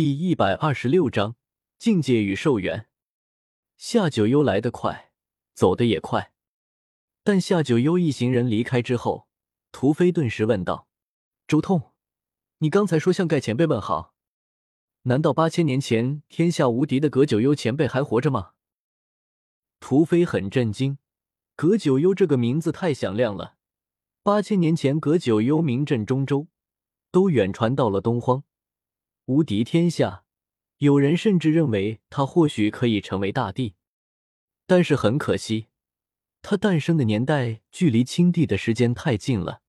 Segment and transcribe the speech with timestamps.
[0.00, 1.36] 第一百二十六章
[1.76, 2.86] 境界与寿元。
[3.76, 5.12] 夏九幽来得快，
[5.52, 6.32] 走得也快。
[7.22, 9.28] 但夏九幽一行人离开之后，
[9.70, 10.88] 屠飞顿时问道
[11.46, 11.92] ：“周通，
[12.60, 14.14] 你刚才说向盖前辈问好，
[15.02, 18.52] 难道八千年前天下无敌的葛九幽前辈还活着吗？”
[19.80, 20.96] 屠飞很震惊，
[21.54, 23.56] 葛九幽这个名字太响亮了。
[24.22, 26.46] 八千年前，葛九幽名震中州，
[27.10, 28.44] 都远传到了东荒。
[29.26, 30.24] 无敌天下，
[30.78, 33.74] 有人甚至认为他或许可以成为大帝，
[34.66, 35.68] 但是很可惜，
[36.42, 39.62] 他诞生的年代距离清帝的时间太近了，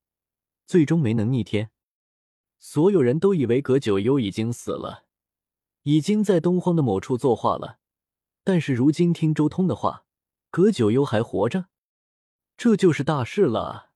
[0.65, 1.71] 最终没能逆天。
[2.57, 5.05] 所有人都以为葛九幽已经死了，
[5.83, 7.79] 已经在东荒的某处作画了，
[8.43, 10.05] 但是如今听周通的话，
[10.49, 11.67] 葛九幽还活着，
[12.57, 13.91] 这就是大事了。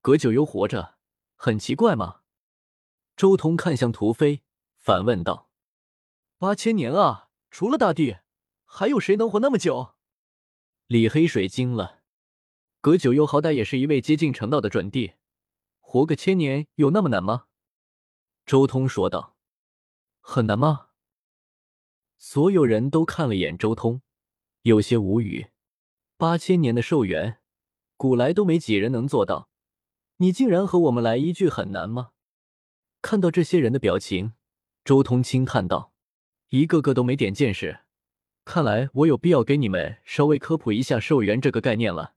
[0.00, 0.96] 葛九幽活着，
[1.36, 2.20] 很奇怪吗？
[3.16, 4.42] 周通看向屠飞。
[4.80, 5.50] 反问道
[6.38, 8.16] ：“八千年啊，除了大帝，
[8.64, 9.94] 还有谁能活那么久？”
[10.88, 12.00] 李黑水惊了。
[12.80, 15.12] 葛九幽好歹也是一位接近成道的准帝，
[15.80, 17.44] 活个千年有那么难吗？
[18.46, 19.36] 周通说道
[20.20, 20.88] ：“很难吗？”
[22.16, 24.00] 所有人都看了眼周通，
[24.62, 25.50] 有些无语。
[26.16, 27.42] 八千年的寿元，
[27.98, 29.50] 古来都没几人能做到，
[30.16, 32.12] 你竟然和我们来一句很难吗？
[33.02, 34.32] 看到这些人的表情。
[34.84, 35.92] 周通轻叹道
[36.48, 37.80] ：“一个个都没点见识，
[38.44, 42.14] 看来我有必要给你们稍微科普一下寿元这个概念了。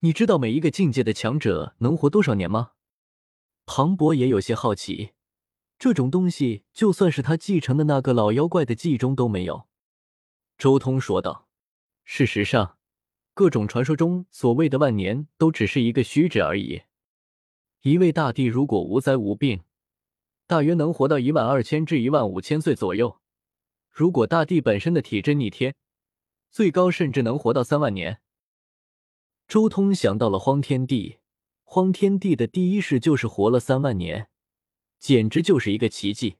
[0.00, 2.72] 你知道每一个境界的强者能活多少年吗？”
[3.66, 5.12] 庞博也有些好奇，
[5.78, 9.68] 这种东西就算是他继承的那个老妖怪的记忆中都没有。
[10.56, 11.48] 周通说道
[12.04, 12.78] ：“事实上，
[13.34, 16.82] 各种传说中所谓的万年都只是一个虚指而已。
[17.82, 19.62] 一位大帝如果无灾无病。”
[20.52, 23.18] 大约能活到一万二千至一万五千岁左右。
[23.90, 25.74] 如果大帝本身的体质逆天，
[26.50, 28.20] 最高甚至能活到三万年。
[29.48, 31.20] 周通想到了荒天帝，
[31.64, 34.28] 荒天帝的第一世就是活了三万年，
[34.98, 36.36] 简直就是一个奇迹。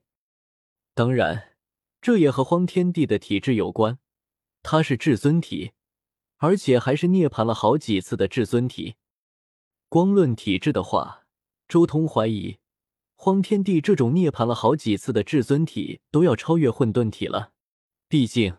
[0.93, 1.55] 当然，
[1.99, 3.97] 这也和荒天帝的体质有关，
[4.61, 5.71] 他是至尊体，
[6.37, 8.93] 而且还是涅槃了好几次的至尊体。
[9.89, 11.25] 光论体质的话，
[11.67, 12.59] 周通怀疑。
[13.23, 17.53] 荒天帝这种涅槃了好几次的至尊体都要超越混沌体了，
[18.09, 18.57] 毕竟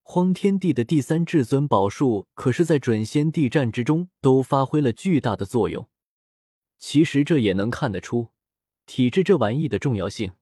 [0.00, 5.86] 荒天帝的第三至尊宝术可是在准仙帝战之中都发挥了巨大的作用。
[6.78, 8.28] 其实这也能看得出
[8.86, 10.32] 体质这玩意的重要性。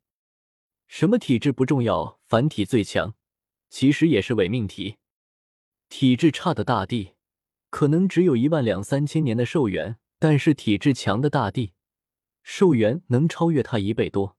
[0.87, 2.21] 什么体质不重要？
[2.29, 3.17] 凡体最强，
[3.69, 4.99] 其实也是伪命题。
[5.89, 7.15] 体质差的大帝
[7.71, 11.73] 可能只有一万两三千年的寿元，但是体质强的大帝。
[12.51, 14.39] 寿元能超越他一倍多，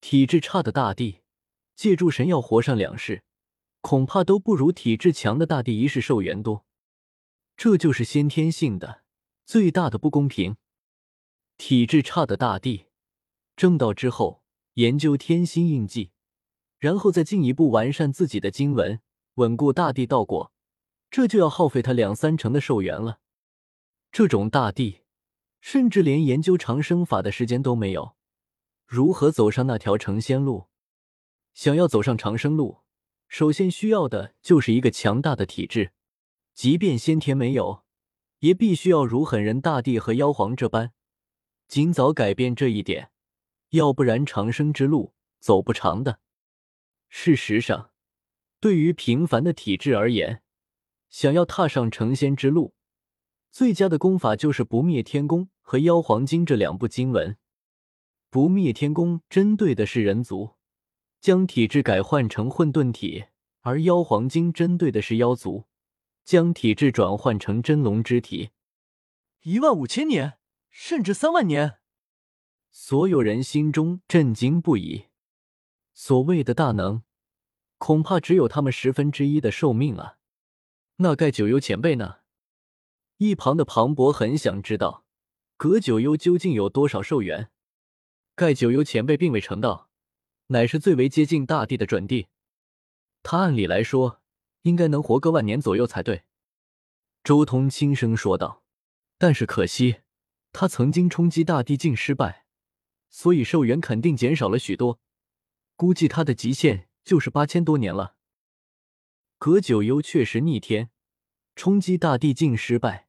[0.00, 1.22] 体质差的大帝
[1.74, 3.24] 借助神药活上两世，
[3.80, 6.64] 恐怕都不如体质强的大帝一世寿元多。
[7.56, 9.02] 这就是先天性的
[9.44, 10.56] 最大的不公平。
[11.58, 12.86] 体质差的大帝
[13.56, 14.44] 正道之后，
[14.74, 16.12] 研究天心印记，
[16.78, 19.00] 然后再进一步完善自己的经文，
[19.34, 20.52] 稳固大帝道果，
[21.10, 23.18] 这就要耗费他两三成的寿元了。
[24.12, 25.00] 这种大帝。
[25.66, 28.14] 甚至连研究长生法的时间都没有，
[28.86, 30.68] 如何走上那条成仙路？
[31.54, 32.82] 想要走上长生路，
[33.26, 35.90] 首先需要的就是一个强大的体质，
[36.54, 37.82] 即便先天没有，
[38.38, 40.92] 也必须要如狠人大帝和妖皇这般，
[41.66, 43.10] 尽早改变这一点，
[43.70, 46.20] 要不然长生之路走不长的。
[47.08, 47.90] 事实上，
[48.60, 50.44] 对于平凡的体质而言，
[51.10, 52.75] 想要踏上成仙之路，
[53.56, 55.48] 最佳的功法就是不灭天功。
[55.62, 57.38] 和《妖皇经》这两部经文，
[58.28, 60.56] 不灭天宫针对的是人族，
[61.22, 63.28] 将体质改换成混沌体；
[63.62, 65.64] 而《妖皇经》针对的是妖族，
[66.22, 68.50] 将体质转换成真龙之体。
[69.40, 70.34] 一万五千年，
[70.68, 71.78] 甚至三万年，
[72.70, 75.06] 所有人心中震惊不已。
[75.94, 77.04] 所谓的大能，
[77.78, 80.18] 恐怕只有他们十分之一的寿命啊！
[80.96, 82.18] 那盖九幽前辈呢？
[83.18, 85.04] 一旁的庞博很想知道。
[85.56, 87.50] 葛九幽究竟有多少寿元？
[88.34, 89.88] 盖九幽前辈并未成道，
[90.48, 92.28] 乃是最为接近大帝的准帝。
[93.22, 94.20] 他按理来说
[94.62, 96.24] 应该能活个万年左右才对。
[97.24, 98.62] 周通轻声说道
[99.16, 100.00] ：“但是可惜，
[100.52, 102.44] 他曾经冲击大帝境失败，
[103.08, 105.00] 所以寿元肯定减少了许多。
[105.74, 108.16] 估计他的极限就是八千多年了。”
[109.38, 110.90] 葛九幽确实逆天，
[111.54, 113.05] 冲击大帝境失败。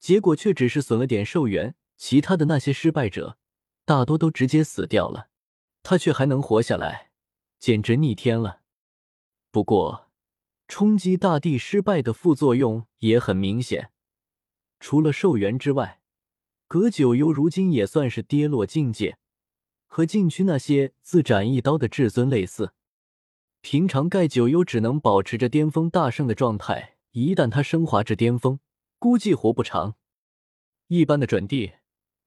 [0.00, 3.38] 结果却只是损了点寿元，其他的那些失败者
[3.84, 5.28] 大多都直接死掉了，
[5.82, 7.10] 他却还能活下来，
[7.58, 8.62] 简直逆天了。
[9.50, 10.08] 不过，
[10.66, 13.90] 冲击大地失败的副作用也很明显，
[14.78, 16.00] 除了寿元之外，
[16.66, 19.18] 葛九幽如今也算是跌落境界，
[19.86, 22.72] 和禁区那些自斩一刀的至尊类似。
[23.60, 28.60] 平常盖九幽只能保持着巅峰大圣的状态，一旦他升华至巅峰，
[29.00, 29.96] 估计活不长。
[30.88, 31.72] 一般的准地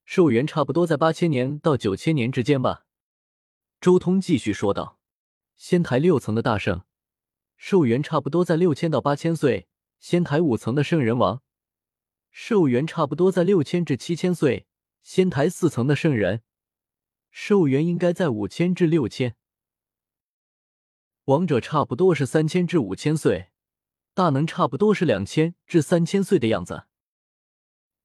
[0.05, 2.87] 寿元差不多在八千年到九千年之间吧。
[3.79, 4.99] 周通继续说道
[5.55, 6.83] ：“仙台六层的大圣
[7.57, 9.67] 寿元差不多在六千到八千岁，
[9.99, 11.43] 仙台五层的圣人王
[12.31, 14.65] 寿元差不多在六千至七千岁，
[15.03, 16.41] 仙台四层的圣人
[17.29, 19.35] 寿元应该在五千至六千。”
[21.25, 23.51] 王者差不多是三千至五千岁，
[24.13, 26.85] 大能差不多是两千至三千岁的样子。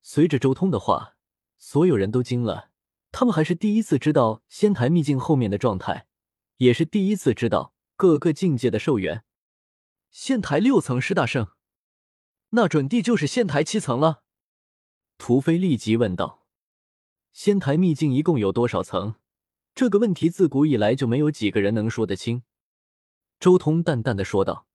[0.00, 1.16] 随着周通的话，
[1.58, 2.70] 所有人都惊了。
[3.10, 6.06] 他们还是第一次知道仙台秘境后面的状态，
[6.58, 9.24] 也是第一次知道各个境界的寿元。
[10.10, 11.48] 仙台六层是大圣，
[12.50, 14.22] 那准地就是仙台七层了。
[15.18, 16.46] 屠飞立即问道
[17.32, 19.16] ：“仙台秘境一共有多少层？”
[19.74, 22.42] 这个问题自古以来就没有几个人能说得清。
[23.38, 24.66] 周通淡淡的说道：“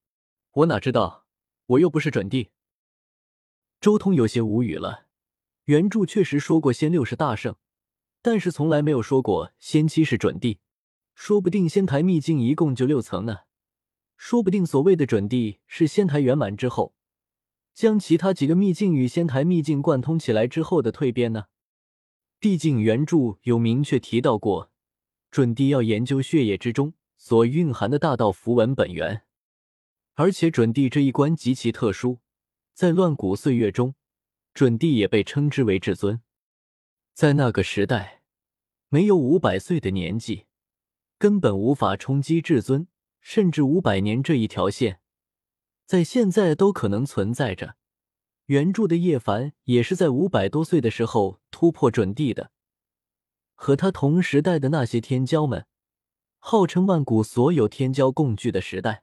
[0.52, 1.23] 我哪知道，
[1.66, 2.50] 我又不是准帝。”
[3.80, 5.06] 周通有些无语了。
[5.64, 7.56] 原著确实说过仙六是大圣，
[8.20, 10.58] 但是从来没有说过仙七是准帝。
[11.14, 13.40] 说不定仙台秘境一共就六层呢。
[14.16, 16.94] 说不定所谓的准帝是仙台圆满之后，
[17.72, 21.46] 将其他几个秘境与仙台秘境贯通起来之后的蜕变呢？
[22.38, 24.70] 毕竟原著有明确提到过，
[25.30, 26.94] 准帝要研究血液之中。
[27.16, 29.22] 所蕴含的大道符文本源，
[30.14, 32.20] 而且准帝这一关极其特殊，
[32.72, 33.96] 在乱古岁月中，
[34.52, 36.22] 准帝也被称之为至尊。
[37.12, 38.22] 在那个时代，
[38.88, 40.46] 没有五百岁的年纪，
[41.18, 42.86] 根本无法冲击至尊，
[43.20, 45.00] 甚至五百年这一条线，
[45.84, 47.76] 在现在都可能存在着。
[48.46, 52.52] 原著的叶凡也是在五百多岁的时候突破准帝的，
[53.54, 55.66] 和他同时代的那些天骄们。
[56.38, 59.02] 号称万古所有天骄共聚的时代，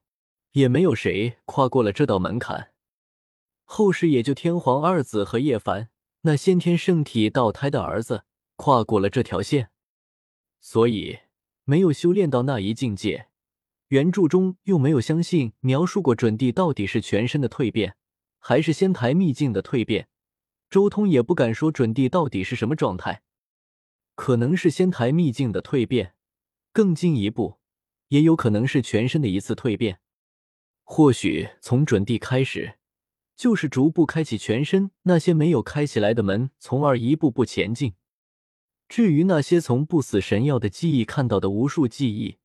[0.52, 2.72] 也没有谁跨过了这道门槛。
[3.64, 5.90] 后世也就天皇二子和叶凡
[6.22, 8.26] 那先天圣体倒胎的儿子
[8.58, 9.72] 跨过了这条线，
[10.60, 11.20] 所以
[11.64, 13.28] 没有修炼到那一境界。
[13.88, 17.96] 原著中又没有相信描述过准帝到底是全身的蜕变，
[18.40, 20.10] 还是仙台秘境的蜕变。
[20.70, 23.24] 周通也不敢说准帝到底是什么状态，
[24.16, 26.16] 可能是仙台秘境的蜕变。
[26.74, 27.60] 更进一步，
[28.10, 30.01] 也有可能是全身的一次蜕变。
[30.84, 32.78] 或许从准地开始，
[33.36, 37.94] 就是逐步开启全身那些没有开起来的门，从而一步步前进。
[38.88, 42.38] 至于那些从不死神药的记忆看到的无数记忆，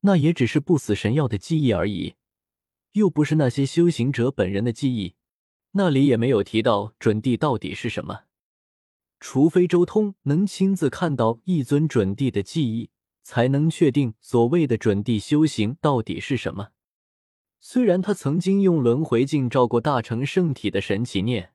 [0.00, 2.14] 那也只是不死神药的记忆而已，
[2.92, 5.14] 又不是那些修行者本人的记忆。
[5.72, 8.24] 那里也没有提到准地到底是什么，
[9.20, 12.90] 除非周通能亲自看到一尊准地的记忆。
[13.24, 16.70] 才能确定所谓的准地修行到底是什么。
[17.64, 21.52] 虽然他曾经用轮回镜照过大成圣体的神奇念，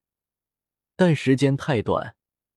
[0.95, 2.15] 但时间太短，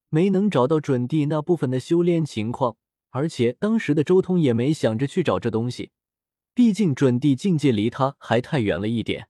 [0.09, 2.77] 没能找到准地那部分的修炼情况。
[3.11, 5.91] 而且当时的周通也没想着去找这东西，
[6.55, 9.29] 毕竟准地境界离他还太远了一点。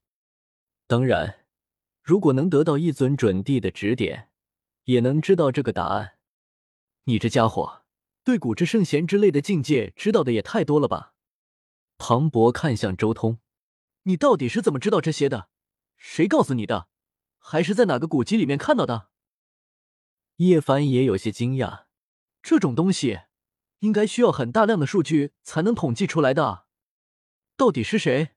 [0.87, 1.47] 当然，
[2.03, 4.29] 如果能得到一尊准地的指点，
[4.85, 6.19] 也能知道这个答案。
[7.05, 7.85] 你这家伙！
[8.23, 11.15] 对古之圣贤之类的境界知道的也太多了吧？
[11.97, 13.39] 庞博看向周通，
[14.11, 15.49] 你到底是怎么知道这些的？
[15.97, 16.89] 谁告诉你的？
[17.39, 19.09] 还是在哪个古籍里面看到的？
[20.37, 21.85] 叶凡也有些惊讶，
[22.43, 23.21] 这种东西
[23.79, 26.65] 应该需要很大量的数据才能统计出来的！
[27.57, 28.31] 到底是谁？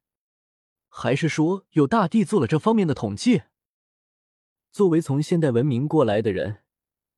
[0.90, 3.42] 还是说有大帝做了这方面的统计？
[4.72, 6.64] 作为从现代文明过来的人，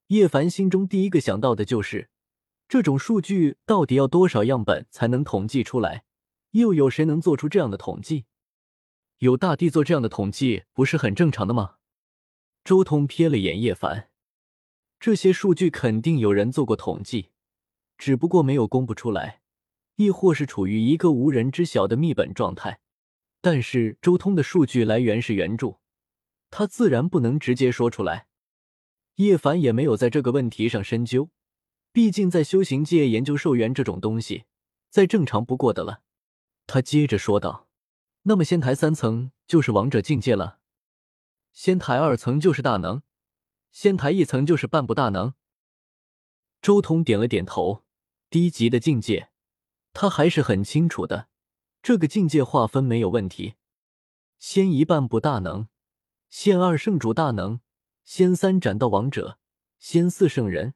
[0.08, 2.10] 叶凡心中第一个想到的就是。
[2.70, 6.06] 这种数据到底要多少样本才能统计出来？
[6.52, 8.26] 又有谁能做出这样的统计？
[9.20, 11.76] 有大帝做这样的统计，不是很正常的吗？
[12.64, 14.10] 周通瞥了眼叶凡，
[15.00, 17.30] 这些数据肯定有人做过统计，
[17.98, 19.42] 只不过没有公布出来，
[19.96, 22.80] 亦或是处于一个无人知晓的密本状态。
[23.40, 25.78] 但是周通的数据来源是原著，
[26.50, 28.28] 他自然不能直接说出来。
[29.16, 31.30] 叶凡也没有在这个问题上深究。
[31.94, 34.44] 毕竟，在修行界研究寿元这种东西，
[34.90, 36.02] 再正常不过的了。
[36.68, 37.70] 他接着说道
[38.28, 40.60] ：“那么，仙台三层就是王者境界了，
[41.54, 43.04] 仙台二层就是大能，
[43.72, 45.34] 仙台一层就是半步大能。”
[46.62, 47.84] 周通点了点头。
[48.28, 49.30] 低级的境界，
[49.94, 51.30] 他还是很清楚的，
[51.82, 53.54] 这个境界划分没有问题。
[54.40, 55.70] 仙一半部大能，
[56.30, 57.62] 仙二圣主大能，
[58.04, 59.38] 仙三斩道王者，
[59.78, 60.74] 仙四圣人，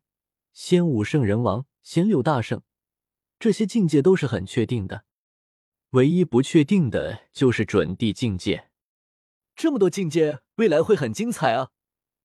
[0.54, 2.62] 仙五圣人王，仙六大圣，
[3.40, 5.04] 这些境界都是很确定的。
[5.92, 8.70] 唯一不确定的就是准地境界。
[9.56, 11.72] 这么多境界，未来会很精彩啊！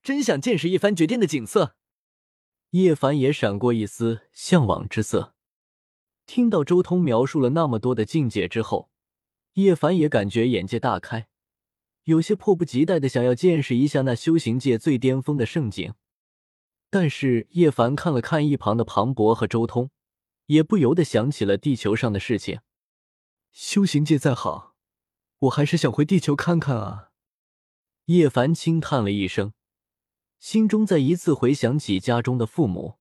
[0.02, 1.76] 真想见识一番绝巅的景色。
[2.70, 5.34] 叶凡也闪过一丝向往之色。
[6.26, 8.90] 听到周通描述了那么多的境界之后，
[9.54, 11.28] 叶凡也感觉眼界大开，
[12.04, 15.94] 有些迫不及待的想要见识一下那修行界最巅峰的盛景。
[16.90, 19.90] 但是叶凡看了看一旁的庞博和周通，
[20.46, 22.60] 也不由得想起了地球上的事情。
[23.54, 24.74] 修行界再好，
[25.38, 27.10] 我还是想回地球看看啊！
[28.06, 29.52] 叶凡轻叹了一声，
[30.40, 32.98] 心中再一次回想起家中的父母。